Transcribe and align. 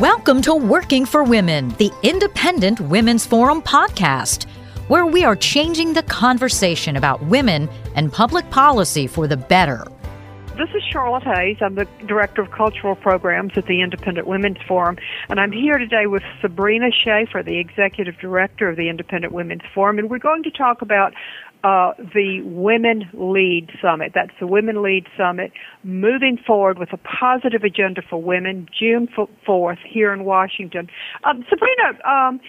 Welcome 0.00 0.42
to 0.42 0.54
Working 0.54 1.04
for 1.04 1.24
Women, 1.24 1.70
the 1.70 1.90
Independent 2.04 2.78
Women's 2.78 3.26
Forum 3.26 3.60
podcast, 3.60 4.48
where 4.86 5.04
we 5.04 5.24
are 5.24 5.34
changing 5.34 5.92
the 5.92 6.04
conversation 6.04 6.94
about 6.94 7.20
women 7.24 7.68
and 7.96 8.12
public 8.12 8.48
policy 8.50 9.08
for 9.08 9.26
the 9.26 9.36
better. 9.36 9.84
This 10.56 10.68
is 10.70 10.84
Charlotte 10.88 11.24
Hayes. 11.24 11.56
I'm 11.60 11.74
the 11.74 11.88
Director 12.06 12.42
of 12.42 12.52
Cultural 12.52 12.94
Programs 12.94 13.54
at 13.56 13.66
the 13.66 13.82
Independent 13.82 14.28
Women's 14.28 14.58
Forum, 14.68 14.98
and 15.30 15.40
I'm 15.40 15.50
here 15.50 15.78
today 15.78 16.06
with 16.06 16.22
Sabrina 16.40 16.90
Schaefer, 16.92 17.42
the 17.42 17.58
Executive 17.58 18.16
Director 18.20 18.68
of 18.68 18.76
the 18.76 18.88
Independent 18.88 19.32
Women's 19.32 19.62
Forum, 19.74 19.98
and 19.98 20.08
we're 20.08 20.18
going 20.18 20.44
to 20.44 20.50
talk 20.52 20.80
about 20.80 21.12
uh, 21.64 21.92
the 22.14 22.40
Women 22.44 23.08
Lead 23.12 23.70
Summit. 23.82 24.12
That's 24.14 24.32
the 24.40 24.46
Women 24.46 24.82
Lead 24.82 25.06
Summit, 25.16 25.52
moving 25.82 26.38
forward 26.46 26.78
with 26.78 26.92
a 26.92 26.98
positive 26.98 27.64
agenda 27.64 28.02
for 28.08 28.20
women, 28.22 28.68
June 28.78 29.08
4th 29.16 29.78
here 29.86 30.12
in 30.12 30.24
Washington. 30.24 30.88
Um, 31.24 31.44
Sabrina, 31.48 31.98
um, 32.08 32.40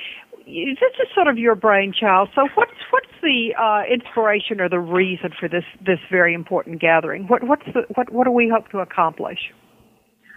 this 0.45 0.93
is 0.99 1.07
sort 1.13 1.27
of 1.27 1.37
your 1.37 1.55
brainchild. 1.55 2.29
So, 2.34 2.48
what's 2.55 2.71
what's 2.89 3.07
the 3.21 3.53
uh, 3.59 3.84
inspiration 3.91 4.59
or 4.59 4.70
the 4.70 4.79
reason 4.79 5.31
for 5.39 5.48
this 5.48 5.65
this 5.85 5.99
very 6.09 6.34
important 6.34 6.81
gathering? 6.81 7.27
What 7.27 7.43
what's 7.43 7.65
the, 7.65 7.85
what 7.95 8.12
what 8.12 8.26
do 8.26 8.31
we 8.31 8.49
hope 8.49 8.70
to 8.70 8.79
accomplish? 8.79 9.51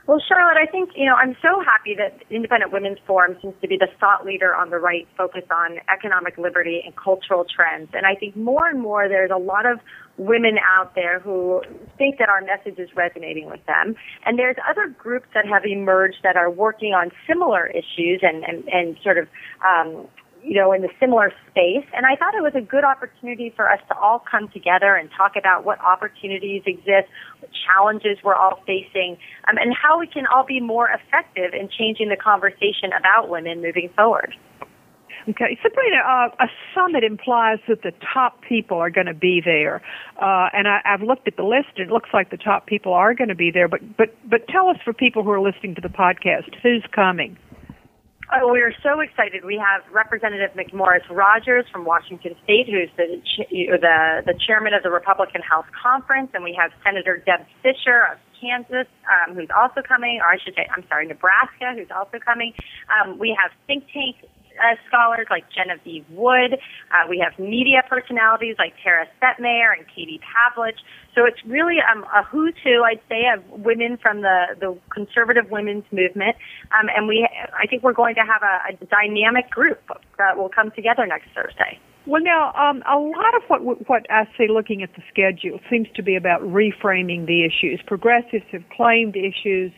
Well, 0.06 0.20
Charlotte, 0.26 0.58
I 0.60 0.66
think, 0.66 0.90
you 0.96 1.06
know, 1.06 1.14
I'm 1.14 1.36
so 1.40 1.62
happy 1.62 1.94
that 1.94 2.26
Independent 2.28 2.72
Women's 2.72 2.98
Forum 3.06 3.36
seems 3.40 3.54
to 3.62 3.68
be 3.68 3.76
the 3.78 3.86
thought 4.00 4.26
leader 4.26 4.52
on 4.52 4.70
the 4.70 4.78
right 4.78 5.06
focus 5.16 5.44
on 5.48 5.78
economic 5.92 6.36
liberty 6.38 6.82
and 6.84 6.94
cultural 6.96 7.44
trends. 7.44 7.88
And 7.92 8.04
I 8.04 8.16
think 8.16 8.36
more 8.36 8.68
and 8.68 8.80
more 8.80 9.08
there's 9.08 9.30
a 9.30 9.38
lot 9.38 9.64
of 9.64 9.78
women 10.18 10.58
out 10.58 10.96
there 10.96 11.20
who 11.20 11.62
think 11.98 12.18
that 12.18 12.28
our 12.28 12.40
message 12.40 12.80
is 12.80 12.88
resonating 12.96 13.48
with 13.48 13.64
them. 13.66 13.94
And 14.26 14.38
there's 14.38 14.56
other 14.68 14.88
groups 14.88 15.26
that 15.34 15.46
have 15.46 15.64
emerged 15.64 16.18
that 16.24 16.36
are 16.36 16.50
working 16.50 16.94
on 16.94 17.12
similar 17.28 17.68
issues 17.68 18.20
and, 18.22 18.42
and, 18.42 18.64
and 18.68 18.96
sort 19.04 19.18
of 19.18 19.28
um, 19.64 20.08
you 20.44 20.54
know, 20.54 20.72
in 20.72 20.84
a 20.84 20.88
similar 20.98 21.32
space. 21.50 21.86
And 21.94 22.06
I 22.06 22.16
thought 22.16 22.34
it 22.34 22.42
was 22.42 22.54
a 22.54 22.60
good 22.60 22.84
opportunity 22.84 23.52
for 23.54 23.70
us 23.70 23.80
to 23.88 23.96
all 23.96 24.18
come 24.18 24.48
together 24.48 24.94
and 24.94 25.08
talk 25.16 25.32
about 25.36 25.64
what 25.64 25.80
opportunities 25.80 26.62
exist, 26.66 27.08
what 27.40 27.50
challenges 27.66 28.18
we're 28.24 28.34
all 28.34 28.60
facing, 28.66 29.16
um, 29.48 29.56
and 29.58 29.74
how 29.74 29.98
we 29.98 30.06
can 30.06 30.26
all 30.26 30.44
be 30.44 30.60
more 30.60 30.88
effective 30.88 31.54
in 31.54 31.68
changing 31.68 32.08
the 32.08 32.16
conversation 32.16 32.90
about 32.98 33.28
women 33.28 33.62
moving 33.62 33.90
forward. 33.96 34.34
Okay, 35.28 35.56
Sabrina, 35.62 35.98
uh, 36.04 36.28
a 36.40 36.48
summit 36.74 37.04
implies 37.04 37.58
that 37.68 37.82
the 37.82 37.92
top 38.12 38.42
people 38.42 38.78
are 38.78 38.90
going 38.90 39.06
to 39.06 39.14
be 39.14 39.40
there, 39.44 39.80
uh, 40.20 40.48
and 40.52 40.66
I, 40.66 40.80
I've 40.84 41.02
looked 41.02 41.28
at 41.28 41.36
the 41.36 41.44
list. 41.44 41.68
And 41.76 41.88
it 41.88 41.92
looks 41.92 42.10
like 42.12 42.30
the 42.30 42.36
top 42.36 42.66
people 42.66 42.92
are 42.92 43.14
going 43.14 43.28
to 43.28 43.36
be 43.36 43.52
there. 43.52 43.68
But 43.68 43.96
but 43.96 44.16
but 44.28 44.48
tell 44.48 44.68
us 44.68 44.78
for 44.84 44.92
people 44.92 45.22
who 45.22 45.30
are 45.30 45.40
listening 45.40 45.76
to 45.76 45.80
the 45.80 45.88
podcast, 45.88 46.52
who's 46.60 46.84
coming? 46.92 47.38
Oh, 48.32 48.50
we 48.50 48.62
are 48.62 48.72
so 48.82 49.00
excited. 49.00 49.44
We 49.44 49.60
have 49.60 49.84
Representative 49.92 50.56
McMorris 50.56 51.04
Rodgers 51.10 51.66
from 51.70 51.84
Washington 51.84 52.34
State, 52.44 52.64
who's 52.64 52.88
the, 52.96 53.20
the, 53.52 54.22
the 54.24 54.34
chairman 54.46 54.72
of 54.72 54.82
the 54.82 54.88
Republican 54.88 55.42
House 55.42 55.66
Conference, 55.76 56.30
and 56.32 56.42
we 56.42 56.56
have 56.58 56.72
Senator 56.82 57.20
Deb 57.20 57.44
Fischer 57.60 58.08
of 58.08 58.16
Kansas, 58.40 58.88
um, 59.04 59.36
who's 59.36 59.52
also 59.52 59.82
coming, 59.84 60.20
or 60.24 60.32
I 60.32 60.38
should 60.42 60.54
say, 60.54 60.64
I'm 60.74 60.82
sorry, 60.88 61.06
Nebraska, 61.08 61.76
who's 61.76 61.92
also 61.92 62.16
coming. 62.24 62.54
Um, 62.88 63.18
we 63.18 63.36
have 63.36 63.52
think 63.66 63.84
tank 63.92 64.16
uh, 64.58 64.76
scholars 64.88 65.26
like 65.30 65.44
Genevieve 65.54 66.04
Wood. 66.10 66.54
Uh, 66.90 67.08
we 67.08 67.18
have 67.18 67.38
media 67.38 67.82
personalities 67.88 68.56
like 68.58 68.74
Tara 68.82 69.06
Setmayer 69.20 69.76
and 69.76 69.86
Katie 69.88 70.20
Pavlich. 70.20 70.78
So 71.14 71.24
it's 71.24 71.40
really 71.46 71.76
um, 71.80 72.04
a 72.04 72.24
who's 72.24 72.54
who, 72.64 72.82
I'd 72.82 73.00
say, 73.08 73.24
of 73.34 73.44
women 73.48 73.98
from 74.00 74.22
the, 74.22 74.56
the 74.58 74.78
conservative 74.92 75.50
women's 75.50 75.84
movement. 75.92 76.36
Um, 76.72 76.88
and 76.94 77.06
we, 77.06 77.28
I 77.52 77.66
think 77.66 77.82
we're 77.82 77.92
going 77.92 78.14
to 78.16 78.22
have 78.22 78.42
a, 78.42 78.72
a 78.72 78.86
dynamic 78.86 79.50
group 79.50 79.80
that 80.18 80.36
will 80.36 80.48
come 80.48 80.70
together 80.70 81.06
next 81.06 81.28
Thursday. 81.34 81.78
Well, 82.04 82.22
now 82.22 82.52
um, 82.54 82.82
a 82.82 82.98
lot 82.98 83.34
of 83.36 83.42
what 83.46 83.88
what 83.88 84.10
I 84.10 84.24
see 84.36 84.48
looking 84.48 84.82
at 84.82 84.90
the 84.96 85.02
schedule 85.08 85.60
seems 85.70 85.86
to 85.94 86.02
be 86.02 86.16
about 86.16 86.40
reframing 86.42 87.26
the 87.26 87.44
issues. 87.44 87.80
Progressives 87.86 88.44
have 88.50 88.64
claimed 88.74 89.14
issues, 89.14 89.70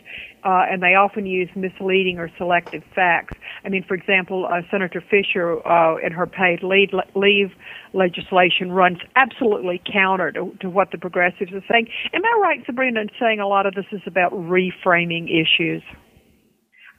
uh, 0.45 0.65
and 0.71 0.83
they 0.83 0.95
often 0.95 1.27
use 1.27 1.49
misleading 1.57 2.19
or 2.19 2.31
selective 2.37 2.83
facts. 2.95 3.35
I 3.65 3.69
mean, 3.69 3.85
for 3.87 3.95
example, 3.95 4.47
uh, 4.47 4.61
Senator 4.71 5.01
Fischer 5.01 5.67
uh, 5.67 5.97
in 5.97 6.13
her 6.13 6.27
paid 6.27 6.63
leave, 6.63 6.91
leave 7.15 7.51
legislation 7.93 8.71
runs 8.71 8.99
absolutely 9.17 9.81
counter 9.91 10.33
to, 10.33 10.57
to 10.61 10.69
what 10.69 10.91
the 10.91 10.99
progressives 10.99 11.53
are 11.53 11.65
saying. 11.71 11.89
Am 12.13 12.23
I 12.25 12.41
right, 12.43 12.61
Sabrina, 12.67 13.01
in 13.01 13.09
saying 13.19 13.41
a 13.41 13.49
lot 13.49 13.67
of 13.67 13.75
this 13.75 13.87
is 13.93 14.03
about 14.07 14.33
reframing 14.33 15.29
issues? 15.31 15.83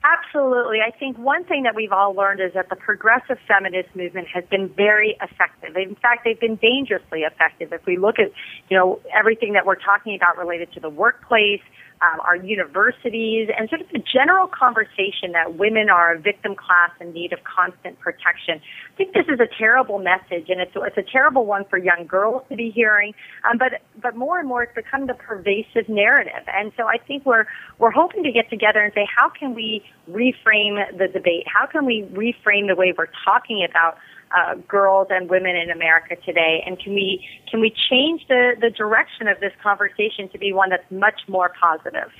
Absolutely. 0.06 0.80
I 0.86 0.92
think 0.92 1.18
one 1.18 1.46
thing 1.46 1.64
that 1.64 1.74
we've 1.74 1.92
all 1.92 2.14
learned 2.14 2.40
is 2.40 2.54
that 2.54 2.70
the 2.70 2.76
progressive 2.76 3.38
feminist 3.48 3.96
movement 3.96 4.28
has 4.28 4.44
been 4.52 4.70
very 4.70 5.18
effective. 5.20 5.76
In 5.76 5.96
fact, 5.96 6.26
they've 6.26 6.40
been 6.40 6.58
dangerously 6.58 7.22
effective. 7.22 7.74
If 7.74 7.86
we 7.88 7.98
look 7.98 8.20
at, 8.20 8.32
you 8.70 8.78
know, 8.78 9.00
everything 9.18 9.54
that 9.54 9.66
we're 9.66 9.82
talking 9.82 10.16
about 10.16 10.38
related 10.38 10.72
to 10.74 10.80
the 10.80 10.90
workplace, 10.90 11.62
um, 12.02 12.20
our 12.20 12.36
universities, 12.36 13.50
and 13.58 13.70
sort 13.70 13.82
of 13.82 13.88
the 13.90 14.04
general 14.14 14.48
conversation 14.48 15.32
that 15.32 15.56
women 15.56 15.90
are 15.90 16.14
a 16.14 16.20
victim 16.20 16.54
class 16.56 16.92
in 17.00 17.14
need 17.14 17.32
of 17.34 17.40
constant 17.44 18.00
protection. 18.00 18.60
I 18.94 18.98
think 18.98 19.14
this 19.14 19.26
is 19.28 19.40
a 19.40 19.48
terrible 19.58 20.00
message, 20.00 20.50
and 20.50 20.60
it's, 20.60 20.74
it's 20.76 20.98
a 20.98 21.10
terrible 21.10 21.46
one 21.46 21.64
for 21.66 21.78
young 21.78 22.06
girls 22.06 22.44
to 22.50 22.56
be 22.56 22.70
hearing. 22.70 23.14
Um, 23.50 23.58
but 23.58 23.82
but 24.02 24.16
more 24.16 24.40
and 24.40 24.48
more, 24.48 24.64
it's 24.64 24.76
become 24.76 25.08
the 25.08 25.14
pervasive 25.14 25.88
narrative. 25.88 26.44
And 26.48 26.74
so 26.78 26.84
I 26.86 26.98
think 26.98 27.26
we're 27.26 27.46
we're 27.80 27.92
hoping 27.92 28.24
to 28.24 28.32
get 28.32 28.50
together 28.50 28.82
and 28.82 28.94
say, 28.94 29.08
how 29.16 29.30
can 29.30 29.56
we 29.56 29.84
reframe 30.10 30.78
the 30.98 31.08
debate? 31.08 31.46
How 31.48 31.66
can 31.66 31.86
we 31.86 32.04
reframe 32.14 32.68
the 32.68 32.76
way 32.76 32.94
we're 32.98 33.08
talking 33.24 33.66
about 33.68 33.98
uh, 34.36 34.56
girls 34.68 35.08
and 35.10 35.30
women 35.30 35.56
in 35.56 35.70
America 35.70 36.16
today? 36.26 36.64
And 36.66 36.80
can 36.80 36.94
we 36.94 37.26
can 37.50 37.62
we 37.62 37.74
change 37.90 38.26
the, 38.28 38.54
the 38.60 38.70
direction 38.70 39.28
of 39.28 39.40
this 39.40 39.54
conversation 39.62 40.30
to 40.30 40.38
be 40.38 40.54
one 40.54 40.70
that's 40.70 40.90
much 40.92 41.22
more 41.28 41.52
positive? 41.60 42.12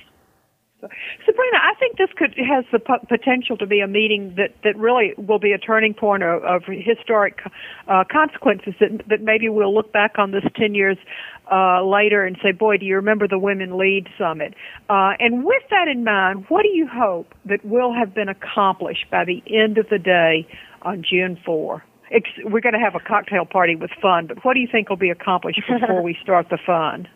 Sabrina, 0.80 1.56
I 1.62 1.72
think 1.78 1.96
this 1.96 2.10
could 2.16 2.34
has 2.36 2.64
the 2.70 2.78
p- 2.78 3.06
potential 3.08 3.56
to 3.56 3.66
be 3.66 3.80
a 3.80 3.86
meeting 3.86 4.34
that, 4.36 4.54
that 4.62 4.76
really 4.76 5.14
will 5.16 5.38
be 5.38 5.52
a 5.52 5.58
turning 5.58 5.94
point 5.94 6.22
of, 6.22 6.44
of 6.44 6.62
historic 6.66 7.40
uh, 7.88 8.04
consequences. 8.10 8.74
That 8.80 9.02
that 9.08 9.22
maybe 9.22 9.48
we'll 9.48 9.74
look 9.74 9.92
back 9.92 10.18
on 10.18 10.32
this 10.32 10.44
ten 10.54 10.74
years 10.74 10.98
uh, 11.50 11.82
later 11.82 12.24
and 12.24 12.36
say, 12.42 12.52
"Boy, 12.52 12.76
do 12.76 12.84
you 12.84 12.96
remember 12.96 13.26
the 13.26 13.38
Women 13.38 13.78
Lead 13.78 14.08
Summit?" 14.18 14.54
Uh, 14.90 15.12
and 15.18 15.44
with 15.44 15.62
that 15.70 15.88
in 15.88 16.04
mind, 16.04 16.44
what 16.48 16.62
do 16.62 16.68
you 16.68 16.86
hope 16.86 17.34
that 17.46 17.64
will 17.64 17.94
have 17.94 18.14
been 18.14 18.28
accomplished 18.28 19.06
by 19.10 19.24
the 19.24 19.42
end 19.48 19.78
of 19.78 19.88
the 19.88 19.98
day 19.98 20.46
on 20.82 21.02
June 21.02 21.38
4? 21.44 21.82
we're 22.44 22.60
going 22.60 22.72
to 22.72 22.78
have 22.78 22.94
a 22.94 23.00
cocktail 23.00 23.44
party 23.44 23.74
with 23.74 23.90
fun, 24.00 24.28
but 24.28 24.44
what 24.44 24.54
do 24.54 24.60
you 24.60 24.68
think 24.70 24.88
will 24.88 24.96
be 24.96 25.10
accomplished 25.10 25.60
before 25.68 26.00
we 26.02 26.16
start 26.22 26.46
the 26.50 26.58
fun? 26.64 27.08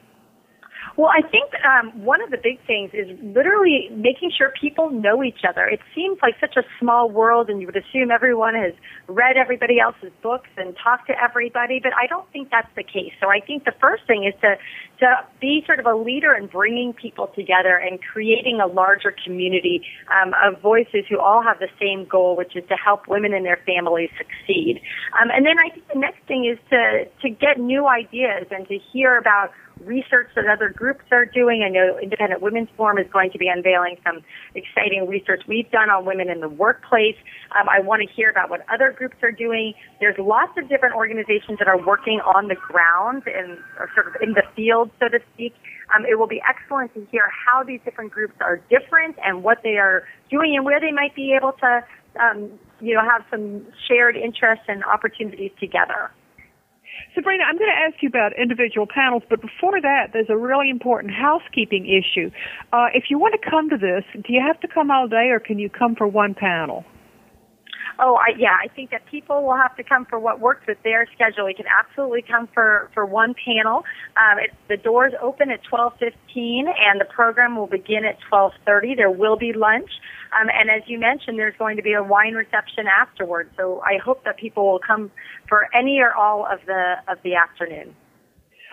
Well, 0.97 1.11
I 1.11 1.23
think 1.29 1.53
um, 1.65 2.05
one 2.05 2.21
of 2.23 2.31
the 2.31 2.37
big 2.37 2.59
things 2.67 2.91
is 2.93 3.09
literally 3.23 3.89
making 3.93 4.33
sure 4.37 4.53
people 4.61 4.91
know 4.91 5.23
each 5.23 5.43
other. 5.49 5.67
It 5.67 5.81
seems 5.95 6.19
like 6.23 6.35
such 6.41 6.57
a 6.57 6.63
small 6.79 7.11
world, 7.11 7.49
and 7.49 7.61
you 7.61 7.67
would 7.67 7.77
assume 7.77 8.11
everyone 8.11 8.55
has 8.55 8.75
read 9.07 9.37
everybody 9.37 9.79
else's 9.81 10.13
books 10.23 10.49
and 10.57 10.77
talked 10.83 11.07
to 11.07 11.15
everybody, 11.23 11.81
but 11.83 11.93
I 11.95 12.07
don't 12.07 12.31
think 12.33 12.51
that's 12.51 12.71
the 12.77 12.83
case. 12.83 13.13
So 13.21 13.29
I 13.29 13.41
think 13.41 13.65
the 13.65 13.75
first 13.81 14.07
thing 14.07 14.25
is 14.25 14.35
to 14.41 14.57
to 15.01 15.25
be 15.41 15.63
sort 15.65 15.81
of 15.81 15.87
a 15.87 15.95
leader 15.95 16.35
in 16.35 16.47
bringing 16.47 16.93
people 16.93 17.29
together 17.35 17.77
and 17.77 17.99
creating 18.03 18.61
a 18.61 18.67
larger 18.67 19.15
community 19.25 19.83
um, 20.13 20.35
of 20.45 20.61
voices 20.61 21.05
who 21.09 21.19
all 21.19 21.43
have 21.43 21.59
the 21.59 21.71
same 21.81 22.05
goal, 22.05 22.37
which 22.37 22.55
is 22.55 22.65
to 22.69 22.75
help 22.75 23.09
women 23.09 23.33
and 23.33 23.47
their 23.47 23.61
families 23.65 24.11
succeed. 24.19 24.81
Um, 25.21 25.31
and 25.33 25.47
then 25.47 25.59
I 25.59 25.71
think 25.71 25.89
the 25.89 25.99
next 25.99 26.21
thing 26.27 26.45
is 26.45 26.59
to 26.71 27.07
to 27.23 27.31
get 27.31 27.59
new 27.59 27.87
ideas 27.87 28.47
and 28.51 28.67
to 28.69 28.79
hear 28.93 29.17
about 29.17 29.51
research 29.85 30.29
that 30.37 30.47
other 30.47 30.69
groups 30.69 31.05
are 31.11 31.25
doing. 31.25 31.63
I 31.65 31.69
know 31.69 31.99
Independent 31.99 32.43
Women's 32.43 32.69
Forum 32.77 32.99
is 32.99 33.07
going 33.13 33.31
to 33.33 33.39
be 33.39 33.49
unveiling 33.49 33.97
some 34.05 34.23
exciting 34.55 35.07
research 35.09 35.43
we've 35.49 35.71
done 35.71 35.91
on 35.91 36.05
women 36.05 36.29
in 36.29 36.41
the 36.41 36.49
workplace. 36.49 37.17
Um, 37.59 37.69
I 37.69 37.81
want 37.81 38.03
to 38.03 38.09
hear 38.15 38.31
about 38.31 38.51
what 38.51 38.61
other 38.73 38.93
groups 38.93 39.17
are 39.23 39.33
doing. 39.33 39.75
There's 40.01 40.19
lots 40.19 40.53
of 40.59 40.69
different 40.69 40.95
organizations 40.95 41.59
that 41.59 41.69
are 41.69 41.79
working 41.79 42.21
on 42.21 42.49
the 42.49 42.57
ground 42.57 43.25
and 43.27 43.59
sort 43.95 44.09
of 44.09 44.23
in 44.23 44.33
the 44.33 44.43
field, 44.55 44.91
so 45.01 45.09
to 45.09 45.19
speak. 45.35 45.55
Um, 45.95 46.05
it 46.07 46.19
will 46.19 46.29
be 46.29 46.41
excellent 46.49 46.95
to 46.95 47.07
hear 47.11 47.25
how 47.31 47.65
these 47.65 47.81
different 47.85 48.13
groups 48.13 48.35
are 48.41 48.61
different 48.71 49.17
and 49.25 49.43
what 49.43 49.59
they 49.63 49.77
are 49.77 50.05
doing 50.31 50.55
and 50.55 50.65
where 50.65 50.81
they 50.81 50.93
might 50.93 51.15
be 51.15 51.35
able 51.35 51.53
to, 51.53 51.85
um, 52.21 52.51
you 52.81 52.95
know, 52.95 53.03
have 53.03 53.25
some 53.31 53.67
shared 53.89 54.17
interests 54.17 54.65
and 54.69 54.85
opportunities 54.85 55.51
together. 55.59 56.11
Sabrina, 57.15 57.45
I'm 57.45 57.59
going 57.59 57.71
to 57.71 57.77
ask 57.77 58.03
you 58.03 58.09
about 58.09 58.39
individual 58.39 58.87
panels, 58.87 59.23
but 59.29 59.41
before 59.41 59.81
that, 59.81 60.11
there's 60.13 60.31
a 60.31 60.37
really 60.37 60.71
important 60.71 61.13
housekeeping 61.13 61.87
issue. 61.87 62.31
Uh, 62.73 62.87
if 62.95 63.05
you 63.11 63.19
want 63.19 63.35
to 63.41 63.51
come 63.51 63.69
to 63.71 63.77
this, 63.77 64.05
do 64.15 64.33
you 64.33 64.41
have 64.47 64.61
to 64.61 64.69
come 64.69 64.91
all 64.91 65.09
day 65.09 65.31
or 65.31 65.41
can 65.41 65.59
you 65.59 65.69
come 65.69 65.97
for 65.97 66.07
one 66.07 66.35
panel? 66.35 66.85
Oh, 68.03 68.15
I, 68.15 68.33
yeah, 68.39 68.57
I 68.59 68.69
think 68.69 68.91
that 68.93 69.05
people 69.11 69.43
will 69.45 69.57
have 69.57 69.77
to 69.77 69.85
come 69.85 70.07
for 70.07 70.19
what 70.19 70.41
works 70.41 70.67
with 70.67 70.79
their 70.83 71.07
schedule. 71.15 71.49
You 71.51 71.55
can 71.55 71.67
absolutely 71.69 72.23
come 72.23 72.49
for 72.55 72.91
for 72.95 73.05
one 73.05 73.35
panel. 73.35 73.85
Um, 74.17 74.39
it, 74.39 74.53
the 74.69 74.79
doors 74.79 75.13
open 75.21 75.51
at 75.51 75.61
12:15, 75.71 76.65
and 76.67 76.99
the 76.99 77.05
program 77.05 77.57
will 77.57 77.67
begin 77.67 78.07
at 78.07 78.17
12:30. 78.31 78.97
There 78.97 79.11
will 79.11 79.37
be 79.37 79.53
lunch, 79.53 79.91
um, 80.33 80.49
and 80.49 80.71
as 80.71 80.89
you 80.89 80.99
mentioned, 80.99 81.39
there's 81.39 81.57
going 81.59 81.77
to 81.77 81.83
be 81.83 81.93
a 81.93 82.03
wine 82.03 82.33
reception 82.35 82.87
afterwards. 82.87 83.51
So 83.59 83.83
I 83.85 83.99
hope 83.99 84.25
that 84.25 84.39
people 84.39 84.73
will 84.73 84.81
come 84.81 85.11
for 85.47 85.69
any 85.75 86.01
or 86.01 86.15
all 86.15 86.47
of 86.47 86.61
the 86.67 86.95
of 87.07 87.19
the 87.23 87.35
afternoon. 87.35 87.95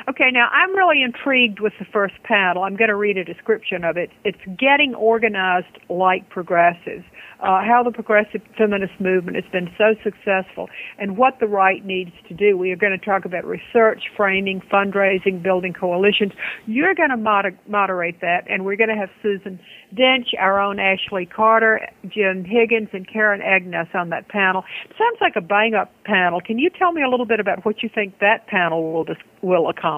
Okay, 0.09 0.31
now 0.31 0.47
I'm 0.53 0.73
really 0.73 1.03
intrigued 1.03 1.59
with 1.59 1.73
the 1.79 1.85
first 1.91 2.13
panel. 2.23 2.63
I'm 2.63 2.77
going 2.77 2.87
to 2.87 2.95
read 2.95 3.17
a 3.17 3.25
description 3.25 3.83
of 3.83 3.97
it. 3.97 4.09
It's 4.23 4.39
getting 4.57 4.95
organized 4.95 5.67
like 5.89 6.29
progressives 6.29 7.03
uh, 7.39 7.61
how 7.61 7.83
the 7.83 7.91
progressive 7.91 8.41
feminist 8.57 8.93
movement 8.99 9.35
has 9.35 9.45
been 9.51 9.69
so 9.77 9.93
successful 10.03 10.69
and 10.97 11.17
what 11.17 11.39
the 11.39 11.47
right 11.47 11.85
needs 11.85 12.11
to 12.27 12.33
do. 12.33 12.57
We 12.57 12.71
are 12.71 12.75
going 12.75 12.97
to 12.97 13.05
talk 13.05 13.25
about 13.25 13.45
research, 13.45 14.03
framing, 14.15 14.61
fundraising, 14.71 15.43
building 15.43 15.73
coalitions. 15.73 16.31
You're 16.65 16.95
going 16.95 17.09
to 17.09 17.17
moder- 17.17 17.57
moderate 17.67 18.21
that, 18.21 18.49
and 18.49 18.65
we're 18.65 18.75
going 18.75 18.89
to 18.89 18.95
have 18.95 19.09
Susan 19.21 19.59
Dench, 19.93 20.33
our 20.39 20.59
own 20.59 20.79
Ashley 20.79 21.25
Carter, 21.25 21.87
Jim 22.07 22.43
Higgins, 22.43 22.89
and 22.93 23.07
Karin 23.07 23.41
Agness 23.41 23.93
on 23.93 24.09
that 24.09 24.27
panel. 24.29 24.63
It 24.89 24.95
sounds 24.97 25.17
like 25.21 25.35
a 25.35 25.41
bang 25.41 25.73
up 25.75 25.91
panel. 26.05 26.41
Can 26.41 26.57
you 26.57 26.69
tell 26.69 26.91
me 26.91 27.03
a 27.03 27.09
little 27.09 27.25
bit 27.25 27.39
about 27.39 27.65
what 27.65 27.83
you 27.83 27.89
think 27.93 28.19
that 28.19 28.47
panel 28.47 28.93
will, 28.93 29.03
dis- 29.03 29.17
will 29.41 29.69
accomplish? 29.69 29.96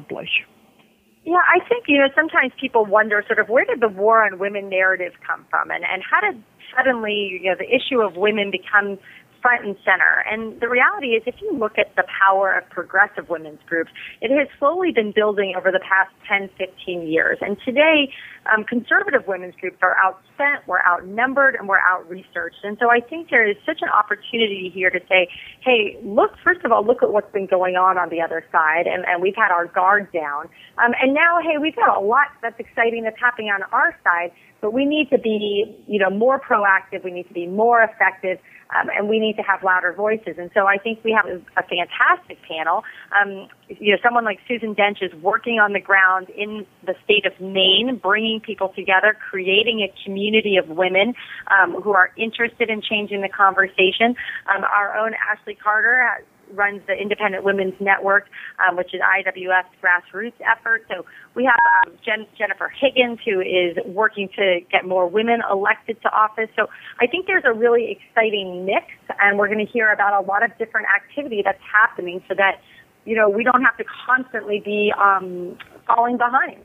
Yeah, 1.26 1.44
I 1.46 1.60
think, 1.68 1.86
you 1.88 1.98
know, 2.00 2.08
sometimes 2.16 2.54
people 2.60 2.86
wonder 2.86 3.24
sort 3.28 3.40
of 3.40 3.50
where 3.50 3.66
did 3.66 3.82
the 3.82 3.90
war 3.90 4.24
on 4.24 4.40
women 4.40 4.70
narrative 4.70 5.14
come 5.26 5.46
from? 5.50 5.70
And, 5.70 5.84
and 5.84 6.02
how 6.02 6.22
did 6.22 6.42
suddenly, 6.76 7.40
you 7.42 7.50
know, 7.50 7.56
the 7.58 7.70
issue 7.70 8.02
of 8.02 8.16
women 8.16 8.52
become 8.52 8.98
front 9.42 9.66
and 9.66 9.76
center. 9.86 10.24
And 10.30 10.60
the 10.60 10.70
reality 10.70 11.16
is, 11.18 11.24
if 11.26 11.36
you 11.42 11.54
look 11.58 11.78
at 11.78 11.96
the 11.96 12.04
power 12.08 12.54
of 12.54 12.70
progressive 12.70 13.30
women's 13.30 13.60
groups, 13.68 13.92
it 14.22 14.32
has 14.32 14.48
slowly 14.60 14.92
been 14.92 15.12
building 15.12 15.54
over 15.58 15.72
the 15.72 15.80
past 15.80 16.12
10, 16.28 16.50
15 16.58 17.08
years. 17.08 17.38
And 17.42 17.58
today, 17.66 18.12
um, 18.52 18.64
conservative 18.64 19.28
women's 19.28 19.56
groups 19.56 19.78
are 19.82 19.96
outspent, 20.04 20.66
we're 20.68 20.82
outnumbered, 20.82 21.56
and 21.56 21.68
we're 21.68 21.80
out-researched. 21.80 22.64
And 22.64 22.78
so 22.80 22.90
I 22.90 23.00
think 23.00 23.30
there 23.30 23.48
is 23.48 23.58
such 23.66 23.80
an 23.82 23.90
opportunity 23.90 24.72
here 24.74 24.90
to 24.90 25.00
say, 25.08 25.30
hey, 25.62 25.98
look, 26.04 26.32
first 26.44 26.64
of 26.66 26.72
all, 26.72 26.86
look 26.86 27.04
at 27.04 27.12
what's 27.12 27.32
been 27.32 27.48
going 27.48 27.76
on 27.76 27.98
on 27.98 28.10
the 28.10 28.22
other 28.22 28.44
side, 28.52 28.88
and, 28.88 29.06
and 29.06 29.22
we've 29.22 29.36
had 29.36 29.52
our 29.52 29.68
guard 29.68 30.12
down. 30.12 30.50
Um, 30.78 30.94
and 31.02 31.14
now, 31.14 31.40
hey, 31.42 31.58
we've 31.62 31.76
got 31.76 31.96
a 31.96 32.00
lot 32.00 32.28
that's 32.42 32.60
exciting 32.60 33.04
that's 33.04 33.20
happening 33.20 33.50
on 33.50 33.64
our 33.72 33.96
side, 34.04 34.32
but 34.62 34.74
we 34.74 34.86
need 34.86 35.10
to 35.10 35.18
be, 35.18 35.76
you 35.88 36.00
know, 36.00 36.10
more 36.10 36.40
proactive. 36.40 37.04
We 37.04 37.12
need 37.12 37.28
to 37.28 37.34
be 37.34 37.48
more 37.48 37.82
effective 37.82 38.40
um, 38.76 38.90
and 38.96 39.10
we 39.10 39.20
need 39.20 39.36
to 39.38 39.42
have 39.42 39.64
louder 39.64 39.94
voices. 39.94 40.36
And 40.38 40.52
so 40.54 40.68
I 40.68 40.78
think 40.78 41.04
we 41.04 41.12
have 41.12 41.26
a, 41.26 41.64
fantastic 41.70 42.40
panel. 42.48 42.84
Um, 43.14 43.48
you 43.68 43.92
know, 43.92 43.98
someone 44.04 44.26
like 44.26 44.40
Susan 44.48 44.74
Dench 44.74 45.04
is 45.04 45.14
working 45.22 45.60
on 45.60 45.74
the 45.74 45.80
ground 45.80 46.30
in 46.30 46.66
the 46.84 46.96
state 47.04 47.26
of 47.26 47.40
Maine, 47.40 48.00
bringing 48.02 48.40
people 48.40 48.70
together, 48.70 49.16
creating 49.30 49.82
a 49.82 49.94
community 50.04 50.58
of 50.58 50.68
women 50.68 51.14
um, 51.52 51.80
who 51.82 51.92
are 51.92 52.12
interested 52.18 52.70
in 52.70 52.82
changing 52.82 53.22
the 53.22 53.30
conversation. 53.30 54.16
Um, 54.50 54.64
our 54.64 54.98
own 54.98 55.14
Ashley 55.30 55.56
Carter 55.56 56.02
has 56.02 56.26
runs 56.54 56.82
the 56.88 56.94
Independent 56.94 57.44
Women's 57.44 57.76
Network, 57.80 58.28
um, 58.60 58.76
which 58.76 58.94
is 58.94 59.02
IWF's 59.02 59.74
grassroots 59.82 60.34
effort. 60.42 60.86
So 60.90 61.06
we 61.36 61.46
have 61.46 61.60
um, 61.88 61.98
Jen, 62.06 62.26
Jennifer 62.38 62.70
Higgins, 62.70 63.20
who 63.26 63.42
is 63.42 63.78
working 63.86 64.30
to 64.36 64.60
get 64.72 64.86
more 64.86 65.08
women 65.08 65.42
elected 65.50 66.02
to 66.02 66.10
office. 66.10 66.50
So 66.56 66.68
I 67.00 67.08
think 67.08 67.28
there's 67.28 67.46
a 67.46 67.54
really 67.54 67.92
exciting 67.92 68.66
mix, 68.66 68.86
and 69.20 69.38
we're 69.38 69.48
going 69.48 69.66
to 69.66 69.72
hear 69.72 69.92
about 69.92 70.24
a 70.24 70.26
lot 70.26 70.44
of 70.44 70.58
different 70.58 70.88
activity 70.94 71.42
that's 71.44 71.62
happening 71.62 72.24
so 72.28 72.36
that, 72.36 72.62
you 73.06 73.16
know, 73.16 73.30
we 73.30 73.44
don't 73.44 73.62
have 73.62 73.78
to 73.78 73.86
constantly 74.06 74.62
be 74.64 74.94
um, 74.98 75.58
falling 75.88 76.18
behind. 76.18 76.64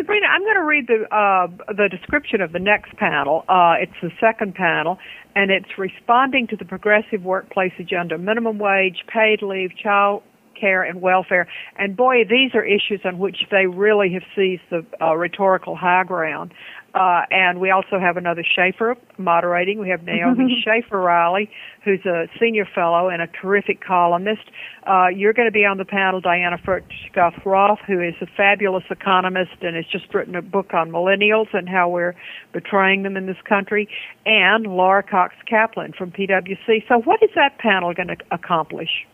Sabrina, 0.00 0.26
I'm 0.32 0.40
going 0.40 0.54
to 0.54 0.64
read 0.64 0.86
the 0.86 1.14
uh, 1.14 1.72
the 1.74 1.88
description 1.90 2.40
of 2.40 2.52
the 2.52 2.58
next 2.58 2.96
panel. 2.96 3.44
Uh, 3.48 3.74
it's 3.78 3.92
the 4.00 4.10
second 4.18 4.54
panel, 4.54 4.98
and 5.36 5.50
it's 5.50 5.76
responding 5.76 6.46
to 6.46 6.56
the 6.56 6.64
progressive 6.64 7.22
workplace 7.22 7.72
agenda: 7.78 8.16
minimum 8.16 8.58
wage, 8.58 9.04
paid 9.12 9.42
leave, 9.42 9.76
child 9.76 10.22
care, 10.58 10.82
and 10.82 11.00
welfare. 11.00 11.48
And 11.76 11.96
boy, 11.96 12.24
these 12.28 12.54
are 12.54 12.64
issues 12.64 13.00
on 13.04 13.18
which 13.18 13.44
they 13.50 13.66
really 13.66 14.12
have 14.14 14.22
seized 14.36 14.62
the 14.70 14.84
uh, 15.00 15.14
rhetorical 15.14 15.76
high 15.76 16.04
ground. 16.04 16.52
Uh, 16.94 17.22
and 17.30 17.60
we 17.60 17.70
also 17.70 18.00
have 18.00 18.16
another 18.16 18.42
Schaefer 18.44 18.96
moderating. 19.16 19.78
We 19.78 19.90
have 19.90 20.02
Naomi 20.02 20.60
Schaefer 20.64 20.98
Riley, 20.98 21.48
who's 21.84 22.04
a 22.04 22.26
senior 22.40 22.66
fellow 22.74 23.08
and 23.08 23.22
a 23.22 23.28
terrific 23.28 23.84
columnist. 23.84 24.42
Uh, 24.86 25.06
you're 25.08 25.32
going 25.32 25.46
to 25.46 25.52
be 25.52 25.64
on 25.64 25.78
the 25.78 25.84
panel, 25.84 26.20
Diana 26.20 26.58
Furchtgott 26.58 27.44
Roth, 27.44 27.78
who 27.86 28.00
is 28.00 28.14
a 28.20 28.26
fabulous 28.36 28.84
economist 28.90 29.62
and 29.62 29.76
has 29.76 29.84
just 29.86 30.12
written 30.12 30.34
a 30.34 30.42
book 30.42 30.74
on 30.74 30.90
millennials 30.90 31.46
and 31.52 31.68
how 31.68 31.88
we're 31.88 32.16
betraying 32.52 33.04
them 33.04 33.16
in 33.16 33.26
this 33.26 33.40
country, 33.48 33.88
and 34.26 34.66
Laura 34.66 35.04
Cox 35.04 35.34
Kaplan 35.48 35.92
from 35.92 36.10
PwC. 36.10 36.88
So, 36.88 37.00
what 37.02 37.22
is 37.22 37.30
that 37.36 37.58
panel 37.58 37.94
going 37.94 38.08
to 38.08 38.16
accomplish? 38.32 39.06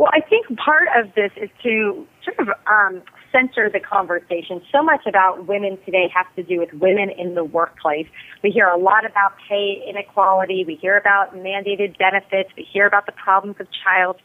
Well, 0.00 0.08
I 0.14 0.26
think 0.26 0.46
part 0.56 0.88
of 0.96 1.14
this 1.14 1.30
is 1.36 1.50
to 1.62 2.06
sort 2.24 2.38
of 2.38 2.48
um, 2.66 3.02
center 3.30 3.68
the 3.68 3.80
conversation. 3.80 4.62
So 4.72 4.82
much 4.82 5.02
about 5.06 5.46
women 5.46 5.76
today 5.84 6.08
has 6.14 6.24
to 6.36 6.42
do 6.42 6.58
with 6.58 6.72
women 6.72 7.10
in 7.10 7.34
the 7.34 7.44
workplace. 7.44 8.06
We 8.42 8.50
hear 8.50 8.66
a 8.66 8.78
lot 8.78 9.04
about 9.04 9.32
pay 9.46 9.84
inequality. 9.86 10.64
We 10.66 10.76
hear 10.76 10.96
about 10.96 11.34
mandated 11.34 11.98
benefits. 11.98 12.48
We 12.56 12.66
hear 12.72 12.86
about 12.86 13.04
the 13.04 13.12
problems 13.12 13.56
of 13.60 13.66
child 13.84 14.16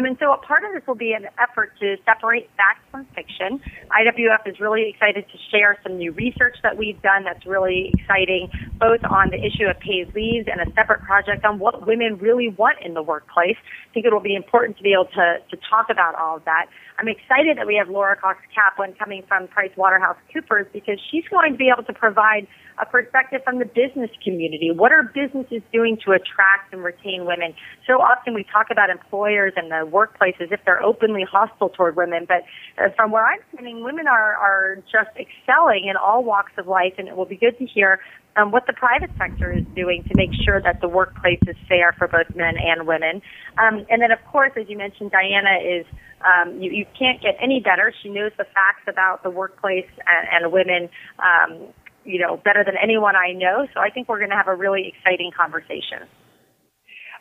mean, 0.00 0.16
so 0.18 0.32
a 0.32 0.38
part 0.38 0.64
of 0.64 0.72
this 0.72 0.86
will 0.86 0.94
be 0.94 1.12
an 1.12 1.26
effort 1.38 1.72
to 1.80 1.96
separate 2.04 2.48
fact 2.56 2.80
from 2.90 3.04
fiction. 3.14 3.60
IWF 3.90 4.46
is 4.46 4.58
really 4.58 4.88
excited 4.88 5.26
to 5.30 5.38
share 5.50 5.78
some 5.82 5.98
new 5.98 6.12
research 6.12 6.56
that 6.62 6.78
we've 6.78 7.00
done 7.02 7.24
that's 7.24 7.44
really 7.46 7.92
exciting, 7.98 8.48
both 8.80 9.04
on 9.04 9.30
the 9.30 9.36
issue 9.36 9.68
of 9.68 9.78
paid 9.80 10.14
leaves 10.14 10.48
and 10.50 10.60
a 10.60 10.72
separate 10.74 11.02
project 11.02 11.44
on 11.44 11.58
what 11.58 11.86
women 11.86 12.16
really 12.18 12.48
want 12.48 12.78
in 12.80 12.94
the 12.94 13.02
workplace. 13.02 13.56
I 13.60 13.92
think 13.92 14.06
it 14.06 14.12
will 14.12 14.20
be 14.20 14.34
important 14.34 14.78
to 14.78 14.82
be 14.82 14.92
able 14.92 15.12
to, 15.12 15.38
to 15.50 15.56
talk 15.68 15.86
about 15.90 16.14
all 16.14 16.36
of 16.36 16.44
that. 16.44 16.66
I'm 16.98 17.08
excited 17.08 17.56
that 17.56 17.66
we 17.66 17.76
have 17.76 17.88
Laura 17.88 18.16
Cox 18.16 18.38
Kaplan 18.54 18.94
coming 18.94 19.22
from 19.26 19.48
Price 19.48 19.72
Waterhouse 19.76 20.16
Coopers 20.32 20.66
because 20.72 21.00
she's 21.10 21.24
going 21.30 21.52
to 21.52 21.58
be 21.58 21.70
able 21.72 21.84
to 21.84 21.92
provide 21.92 22.46
a 22.80 22.86
perspective 22.86 23.40
from 23.44 23.58
the 23.58 23.64
business 23.64 24.10
community. 24.24 24.70
What 24.74 24.92
are 24.92 25.02
businesses 25.02 25.62
doing 25.72 25.98
to 26.04 26.12
attract 26.12 26.72
and 26.72 26.82
retain 26.82 27.24
women? 27.26 27.54
So 27.86 27.94
often 27.94 28.34
we 28.34 28.44
talk 28.44 28.66
about 28.70 28.90
employers 28.90 29.52
and 29.56 29.70
the 29.70 29.86
workplace 29.86 30.34
as 30.40 30.48
if 30.50 30.60
they're 30.64 30.82
openly 30.82 31.24
hostile 31.30 31.70
toward 31.70 31.96
women, 31.96 32.26
but 32.26 32.44
uh, 32.78 32.88
from 32.96 33.10
where 33.10 33.26
I'm 33.26 33.40
sitting, 33.56 33.84
women 33.84 34.06
are, 34.06 34.34
are 34.36 34.76
just 34.90 35.10
excelling 35.16 35.88
in 35.88 35.96
all 35.96 36.24
walks 36.24 36.52
of 36.56 36.66
life, 36.66 36.94
and 36.98 37.08
it 37.08 37.16
will 37.16 37.26
be 37.26 37.36
good 37.36 37.58
to 37.58 37.66
hear 37.66 38.00
um, 38.36 38.50
what 38.50 38.66
the 38.66 38.72
private 38.72 39.10
sector 39.18 39.52
is 39.52 39.64
doing 39.74 40.04
to 40.08 40.14
make 40.16 40.30
sure 40.44 40.60
that 40.62 40.80
the 40.80 40.88
workplace 40.88 41.40
is 41.46 41.56
fair 41.68 41.94
for 41.98 42.08
both 42.08 42.34
men 42.34 42.54
and 42.56 42.86
women. 42.86 43.20
Um, 43.58 43.84
and 43.90 44.00
then, 44.00 44.10
of 44.10 44.24
course, 44.30 44.52
as 44.56 44.68
you 44.68 44.78
mentioned, 44.78 45.10
Diana 45.10 45.60
is 45.60 45.84
um, 46.24 46.60
you, 46.60 46.70
you 46.70 46.86
can't 46.98 47.20
get 47.20 47.36
any 47.40 47.60
better. 47.60 47.92
She 48.02 48.08
knows 48.08 48.32
the 48.38 48.44
facts 48.44 48.84
about 48.88 49.22
the 49.22 49.30
workplace 49.30 49.88
and, 50.06 50.44
and 50.44 50.52
women, 50.52 50.88
um, 51.18 51.68
you 52.04 52.18
know, 52.18 52.36
better 52.36 52.64
than 52.64 52.74
anyone 52.82 53.14
I 53.16 53.32
know. 53.32 53.66
So 53.74 53.80
I 53.80 53.90
think 53.90 54.08
we're 54.08 54.18
going 54.18 54.30
to 54.30 54.36
have 54.36 54.48
a 54.48 54.54
really 54.56 54.92
exciting 54.94 55.30
conversation. 55.36 56.08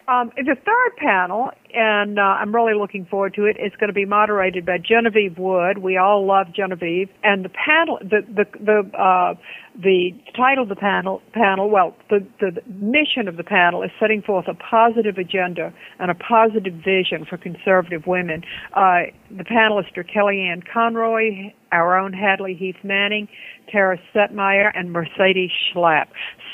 Um, 0.08 0.32
the 0.36 0.56
third 0.56 0.98
panel, 0.98 1.52
and 1.74 2.20
uh, 2.20 2.22
I'm 2.22 2.54
really 2.54 2.74
looking 2.74 3.06
forward 3.06 3.34
to 3.36 3.46
it. 3.46 3.58
it, 3.58 3.68
is 3.68 3.74
going 3.80 3.90
to 3.90 3.94
be 3.94 4.06
moderated 4.06 4.66
by 4.66 4.78
Genevieve 4.78 5.38
Wood. 5.38 5.80
We 5.80 5.98
all 5.98 6.26
love 6.26 6.48
Genevieve, 6.56 7.10
and 7.24 7.46
the 7.46 7.50
panel, 7.50 8.00
the 8.02 8.22
the 8.28 8.46
the 8.60 8.98
uh, 8.98 9.34
the 9.82 10.12
title 10.36 10.64
of 10.64 10.70
the 10.70 10.76
panel, 10.76 11.22
panel, 11.34 11.70
well, 11.70 11.96
the, 12.10 12.26
the 12.40 12.52
mission 12.68 13.28
of 13.28 13.38
the 13.38 13.44
panel 13.44 13.84
is 13.84 13.92
setting 14.00 14.22
forth 14.22 14.46
a 14.48 14.54
positive 14.54 15.18
agenda 15.18 15.74
and 16.00 16.12
a 16.12 16.16
positive 16.16 16.74
vision 16.74 17.26
for 17.30 17.38
conservative 17.38 18.06
women. 18.06 18.44
Uh, 18.76 19.12
the 19.30 19.46
panelists 19.46 19.96
are 19.98 20.04
Kellyanne 20.04 20.64
Conway, 20.72 21.56
our 21.72 21.98
own 21.98 22.12
Hadley 22.12 22.54
Heath 22.54 22.84
Manning, 22.84 23.30
Tara 23.72 23.98
Setmayer, 24.14 24.72
and 24.76 24.92
Mercedes 24.92 25.52
Schlapp. 25.74 26.08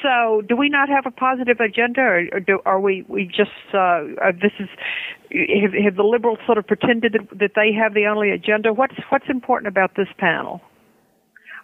So, 0.04 0.44
do 0.48 0.56
we 0.56 0.70
not 0.70 0.90
have 0.90 1.08
a 1.08 1.12
positive 1.12 1.60
agenda, 1.60 2.02
or, 2.02 2.28
or 2.34 2.40
do, 2.40 2.60
are 2.66 2.80
we 2.80 3.04
we 3.08 3.26
just 3.26 3.50
uh, 3.74 3.78
uh, 3.78 4.32
this 4.32 4.52
is 4.60 4.70
have, 5.32 5.74
have 5.74 5.96
the 5.96 6.04
liberals 6.04 6.40
sort 6.46 6.58
of 6.58 6.68
pretended 6.68 7.14
that, 7.14 7.40
that 7.40 7.52
they 7.56 7.72
have 7.74 7.94
the 7.94 8.06
only 8.06 8.32
agenda? 8.32 8.74
What's 8.74 8.96
what's 9.10 9.30
important 9.30 9.68
about 9.68 9.96
this 9.96 10.08
panel? 10.18 10.62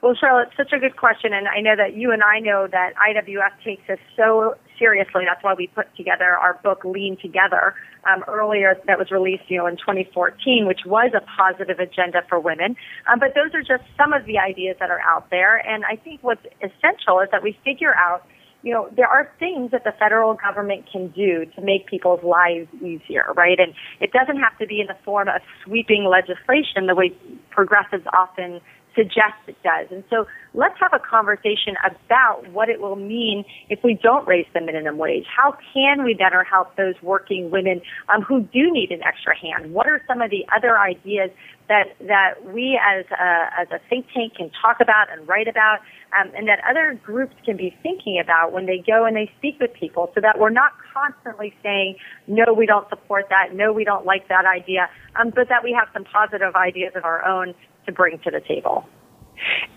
Well, 0.03 0.15
Charlotte, 0.19 0.50
it's 0.50 0.57
such 0.57 0.73
a 0.73 0.79
good 0.79 0.97
question, 0.97 1.31
and 1.31 1.47
I 1.47 1.62
know 1.62 1.77
that 1.77 1.95
you 1.95 2.12
and 2.12 2.21
I 2.23 2.39
know 2.39 2.67
that 2.67 2.91
IWF 3.00 3.63
takes 3.63 3.88
this 3.88 4.00
so 4.17 4.55
seriously. 4.77 5.23
That's 5.25 5.41
why 5.41 5.53
we 5.53 5.67
put 5.67 5.95
together 5.95 6.25
our 6.25 6.59
book 6.62 6.83
Lean 6.83 7.15
Together 7.21 7.73
um, 8.03 8.21
earlier, 8.27 8.75
that 8.85 9.00
was 9.00 9.12
released, 9.12 9.43
you 9.47 9.59
know, 9.59 9.65
in 9.65 9.77
2014, 9.77 10.67
which 10.67 10.81
was 10.85 11.12
a 11.15 11.21
positive 11.38 11.79
agenda 11.79 12.21
for 12.27 12.38
women. 12.38 12.75
Um, 13.07 13.19
but 13.19 13.33
those 13.33 13.55
are 13.55 13.62
just 13.62 13.88
some 13.97 14.12
of 14.12 14.25
the 14.25 14.38
ideas 14.39 14.75
that 14.81 14.91
are 14.91 15.00
out 15.00 15.29
there, 15.29 15.57
and 15.57 15.85
I 15.85 15.95
think 15.95 16.21
what's 16.21 16.45
essential 16.59 17.21
is 17.21 17.29
that 17.31 17.41
we 17.41 17.57
figure 17.63 17.95
out 17.95 18.27
you 18.63 18.74
know, 18.74 18.89
there 18.96 19.08
are 19.08 19.29
things 19.39 19.72
that 19.72 19.84
the 19.84 19.91
federal 20.00 20.34
government 20.36 20.86
can 20.89 21.10
do 21.10 21.46
to 21.55 21.62
make 21.62 21.86
people's 21.86 22.24
lives 22.24 22.67
easier, 22.82 23.25
right? 23.36 23.60
And 23.60 23.74
it 24.00 24.12
doesn't 24.13 24.38
have 24.38 24.58
to 24.60 24.65
be 24.65 24.79
in 24.79 24.88
the 24.88 24.98
form 25.03 25.27
of 25.27 25.41
sweeping 25.63 26.05
legislation 26.05 26.88
the 26.88 26.96
way 26.96 27.12
progressives 27.51 28.05
often 28.13 28.62
suggest 28.96 29.36
it 29.48 29.58
does. 29.63 29.88
And 29.91 30.03
so 30.10 30.25
let's 30.53 30.75
have 30.79 30.93
a 30.93 31.00
conversation 31.00 31.75
about 31.84 32.48
what 32.51 32.70
it 32.70 32.79
will 32.79 32.96
mean 32.96 33.43
if 33.70 33.79
we 33.84 34.00
don't 34.01 34.27
raise 34.27 34.46
the 34.53 34.62
minimum 34.62 34.98
wage. 34.98 35.25
How 35.25 35.58
can 35.74 36.03
we 36.03 36.13
better 36.13 36.43
help 36.43 36.75
those 36.75 36.96
working 37.01 37.50
women 37.51 37.82
um, 38.13 38.22
who 38.22 38.41
do 38.41 38.72
need 38.72 38.91
an 38.91 39.01
extra 39.03 39.36
hand? 39.38 39.74
What 39.74 39.88
are 39.88 40.01
some 40.08 40.22
of 40.22 40.29
the 40.29 40.46
other 40.55 40.77
ideas 40.77 41.32
that 41.70 41.96
that 42.08 42.43
we 42.53 42.79
as 42.82 43.05
a, 43.12 43.62
as 43.62 43.67
a 43.72 43.79
think 43.89 44.08
tank 44.13 44.36
can 44.36 44.51
talk 44.62 44.77
about 44.82 45.12
and 45.12 45.27
write 45.27 45.48
about, 45.48 45.79
um, 46.20 46.32
and 46.36 46.48
that 46.48 46.60
other 46.70 47.00
groups 47.03 47.36
can 47.46 47.58
be 47.58 47.75
thinking 47.82 48.20
about 48.22 48.51
when 48.51 48.65
they 48.65 48.84
go 48.86 49.05
and 49.05 49.15
they 49.15 49.32
speak 49.38 49.60
with 49.60 49.74
people, 49.74 50.12
so 50.13 50.22
that 50.22 50.39
we're 50.39 50.50
not 50.50 50.72
constantly 50.93 51.53
saying 51.63 51.96
no, 52.27 52.53
we 52.53 52.65
don't 52.65 52.88
support 52.89 53.25
that, 53.29 53.55
no, 53.55 53.72
we 53.72 53.84
don't 53.84 54.05
like 54.05 54.27
that 54.27 54.46
idea, 54.46 54.89
um, 55.15 55.32
but 55.34 55.48
that 55.50 55.63
we 55.63 55.72
have 55.77 55.88
some 55.93 56.03
positive 56.03 56.55
ideas 56.55 56.93
of 56.96 57.05
our 57.05 57.25
own 57.25 57.53
to 57.86 57.91
bring 57.91 58.20
to 58.20 58.32
the 58.32 58.41
table. 58.41 58.86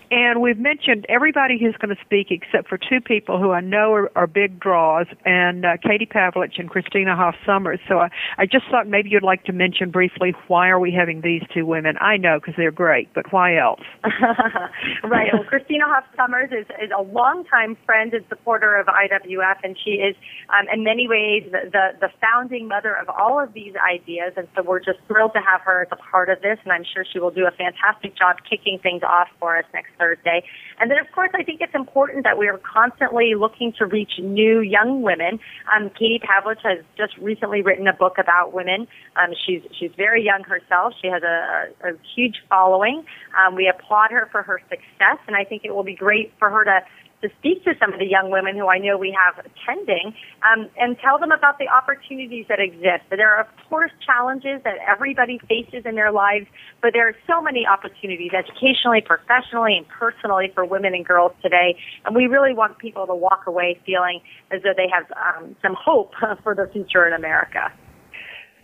And 0.09 0.41
we've 0.41 0.57
mentioned 0.57 1.05
everybody 1.09 1.59
who's 1.59 1.75
going 1.75 1.93
to 1.93 2.01
speak 2.03 2.27
except 2.31 2.69
for 2.69 2.77
two 2.77 3.01
people 3.01 3.39
who 3.39 3.51
I 3.51 3.59
know 3.59 3.93
are, 3.93 4.11
are 4.15 4.27
big 4.27 4.59
draws, 4.59 5.07
and 5.25 5.65
uh, 5.65 5.77
Katie 5.83 6.05
Pavlich 6.05 6.59
and 6.59 6.69
Christina 6.69 7.15
Hoff 7.15 7.35
Sommers. 7.45 7.79
So 7.87 7.99
I, 7.99 8.09
I 8.37 8.45
just 8.45 8.65
thought 8.71 8.87
maybe 8.87 9.09
you'd 9.09 9.23
like 9.23 9.43
to 9.45 9.53
mention 9.53 9.91
briefly 9.91 10.33
why 10.47 10.69
are 10.69 10.79
we 10.79 10.93
having 10.93 11.21
these 11.21 11.41
two 11.53 11.65
women? 11.65 11.97
I 11.99 12.15
know 12.15 12.39
because 12.39 12.53
they're 12.55 12.71
great, 12.71 13.13
but 13.13 13.33
why 13.33 13.57
else? 13.57 13.81
right. 15.03 15.27
Well, 15.33 15.43
Christina 15.43 15.85
Hoff 15.87 16.05
Sommers 16.15 16.51
is, 16.51 16.65
is 16.81 16.91
a 16.97 17.01
longtime 17.01 17.75
friend 17.85 18.13
and 18.13 18.23
supporter 18.29 18.77
of 18.77 18.87
IWF, 18.87 19.57
and 19.63 19.77
she 19.83 19.91
is, 19.91 20.15
um, 20.49 20.67
in 20.73 20.83
many 20.83 21.07
ways, 21.07 21.43
the, 21.51 21.69
the, 21.71 22.07
the 22.07 22.09
founding 22.21 22.67
mother 22.67 22.95
of 22.95 23.09
all 23.09 23.41
of 23.41 23.53
these 23.53 23.73
ideas. 23.75 24.33
And 24.37 24.47
so 24.55 24.63
we're 24.63 24.79
just 24.79 24.99
thrilled 25.07 25.33
to 25.33 25.41
have 25.41 25.61
her 25.61 25.81
as 25.81 25.89
a 25.91 25.97
part 25.97 26.29
of 26.29 26.41
this, 26.41 26.59
and 26.63 26.71
I'm 26.71 26.85
sure 26.85 27.03
she 27.11 27.19
will 27.19 27.31
do 27.31 27.45
a 27.45 27.51
fantastic 27.51 28.17
job 28.17 28.37
kicking 28.49 28.79
things 28.81 29.03
off 29.03 29.27
for 29.39 29.57
us 29.57 29.65
next 29.73 29.96
Thursday. 29.97 30.43
And 30.79 30.91
then, 30.91 30.97
of 30.99 31.11
course, 31.13 31.31
I 31.33 31.43
think 31.43 31.61
it's 31.61 31.75
important 31.75 32.23
that 32.23 32.37
we 32.37 32.47
are 32.47 32.59
constantly 32.59 33.33
looking 33.35 33.73
to 33.79 33.85
reach 33.85 34.13
new 34.19 34.61
young 34.61 35.01
women. 35.01 35.39
Um, 35.75 35.89
Katie 35.89 36.19
Pavlich 36.19 36.61
has 36.63 36.83
just 36.97 37.17
recently 37.17 37.61
written 37.61 37.87
a 37.87 37.93
book 37.93 38.17
about 38.17 38.53
women. 38.53 38.87
Um, 39.15 39.33
she's 39.45 39.61
she's 39.79 39.91
very 39.97 40.23
young 40.23 40.43
herself. 40.43 40.93
She 41.01 41.07
has 41.07 41.23
a, 41.23 41.69
a, 41.83 41.91
huge 42.15 42.41
following. 42.49 43.03
Um, 43.37 43.55
we 43.55 43.67
applaud 43.67 44.11
her 44.11 44.27
for 44.31 44.43
her 44.43 44.61
success, 44.69 45.19
and 45.27 45.35
I 45.35 45.43
think 45.43 45.63
it 45.65 45.73
will 45.73 45.83
be 45.83 45.95
great 45.95 46.33
for 46.39 46.49
her 46.49 46.63
to 46.63 46.81
to 47.21 47.29
speak 47.39 47.63
to 47.63 47.73
some 47.79 47.93
of 47.93 47.99
the 47.99 48.05
young 48.05 48.29
women 48.29 48.55
who 48.55 48.67
I 48.67 48.77
know 48.77 48.97
we 48.97 49.15
have 49.17 49.43
attending 49.43 50.13
um, 50.45 50.69
and 50.77 50.97
tell 50.99 51.17
them 51.17 51.31
about 51.31 51.57
the 51.57 51.67
opportunities 51.67 52.45
that 52.47 52.59
exist. 52.59 53.09
There 53.09 53.33
are, 53.33 53.41
of 53.41 53.47
course, 53.69 53.91
challenges 54.05 54.61
that 54.63 54.77
everybody 54.87 55.39
faces 55.49 55.85
in 55.85 55.95
their 55.95 56.11
lives, 56.11 56.45
but 56.81 56.93
there 56.93 57.07
are 57.07 57.15
so 57.25 57.41
many 57.41 57.65
opportunities 57.65 58.31
educationally, 58.37 59.01
professionally, 59.01 59.77
and 59.77 59.87
personally 59.87 60.51
for 60.53 60.63
women 60.63 60.93
and 60.93 61.05
girls 61.05 61.31
today. 61.41 61.77
And 62.05 62.15
we 62.15 62.27
really 62.27 62.53
want 62.53 62.77
people 62.77 63.07
to 63.07 63.15
walk 63.15 63.47
away 63.47 63.79
feeling 63.85 64.21
as 64.51 64.61
though 64.61 64.73
they 64.77 64.87
have 64.93 65.09
um, 65.17 65.55
some 65.61 65.75
hope 65.75 66.13
for 66.43 66.53
the 66.53 66.69
future 66.71 67.07
in 67.07 67.13
America. 67.13 67.71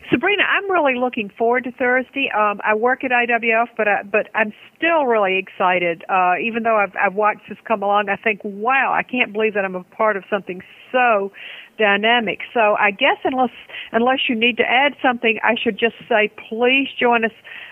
Sabrina, 0.09 0.43
I'm 0.43 0.69
really 0.69 0.95
looking 0.95 1.29
forward 1.37 1.63
to 1.65 1.71
Thursday. 1.71 2.29
Um, 2.35 2.59
I 2.63 2.75
work 2.75 3.03
at 3.03 3.11
IWF, 3.11 3.67
but 3.77 3.87
I, 3.87 4.03
but 4.03 4.29
I'm 4.35 4.53
still 4.75 5.05
really 5.05 5.37
excited. 5.37 6.03
Uh, 6.09 6.33
even 6.43 6.63
though 6.63 6.77
I've, 6.77 6.93
I've 6.95 7.15
watched 7.15 7.49
this 7.49 7.57
come 7.67 7.83
along, 7.83 8.09
I 8.09 8.15
think, 8.15 8.41
wow, 8.43 8.93
I 8.93 9.03
can't 9.03 9.31
believe 9.31 9.53
that 9.53 9.65
I'm 9.65 9.75
a 9.75 9.83
part 9.83 10.17
of 10.17 10.23
something 10.29 10.61
so 10.91 11.31
dynamic. 11.77 12.39
So 12.53 12.75
I 12.79 12.91
guess 12.91 13.17
unless 13.23 13.51
unless 13.91 14.19
you 14.29 14.35
need 14.35 14.57
to 14.57 14.63
add 14.63 14.93
something, 15.01 15.39
I 15.43 15.55
should 15.61 15.77
just 15.77 15.95
say, 16.07 16.31
please 16.49 16.87
join 16.99 17.25
us 17.25 17.31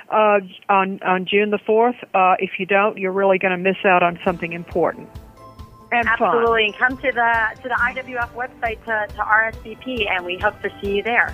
uh, 0.10 0.40
on 0.70 1.02
on 1.04 1.26
June 1.26 1.52
the 1.52 1.60
fourth. 1.60 1.96
Uh, 2.14 2.36
if 2.40 2.52
you 2.60 2.66
don't, 2.66 2.98
you're 2.98 3.12
really 3.12 3.38
going 3.38 3.52
to 3.52 3.58
miss 3.58 3.78
out 3.86 4.04
on 4.04 4.20
something 4.26 4.54
important. 4.54 5.10
And 5.92 6.08
Absolutely, 6.08 6.74
fun. 6.80 6.90
and 6.90 6.98
come 6.98 6.98
to 6.98 7.12
the 7.12 7.62
to 7.62 7.70
the 7.70 7.76
IWF 7.76 8.34
website 8.34 8.84
to, 8.86 9.14
to 9.14 9.22
RSVP, 9.22 10.10
and 10.10 10.26
we 10.26 10.38
hope 10.38 10.62
to 10.62 10.70
see 10.82 10.98
you 10.98 11.04
there. 11.04 11.34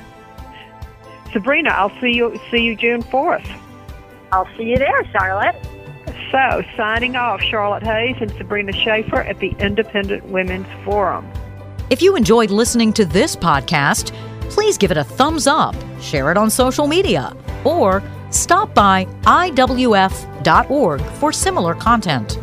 Sabrina, 1.32 1.70
I'll 1.70 1.98
see 2.00 2.14
you 2.14 2.40
see 2.52 2.64
you 2.64 2.76
June 2.76 3.02
fourth. 3.02 3.48
I'll 4.32 4.48
see 4.58 4.64
you 4.64 4.78
there, 4.78 5.04
Charlotte. 5.12 5.56
So, 6.32 6.62
signing 6.76 7.16
off, 7.16 7.42
Charlotte 7.42 7.84
Hayes 7.84 8.18
and 8.20 8.30
Sabrina 8.32 8.74
Schaefer 8.74 9.22
at 9.22 9.40
the 9.40 9.56
Independent 9.60 10.26
Women's 10.26 10.68
Forum. 10.84 11.26
If 11.90 12.02
you 12.02 12.18
enjoyed 12.18 12.52
listening 12.52 12.92
to 12.94 13.06
this 13.06 13.36
podcast, 13.36 14.14
please 14.50 14.78
give 14.78 14.92
it 14.92 14.98
a 14.98 15.06
thumbs 15.06 15.48
up, 15.48 15.76
share 16.02 16.30
it 16.32 16.38
on 16.38 16.50
social 16.50 16.86
media, 16.86 17.36
or 17.64 18.04
stop 18.30 18.74
by 18.74 19.06
IWF.org 19.22 21.02
for 21.02 21.32
similar 21.32 21.76
content. 21.76 22.40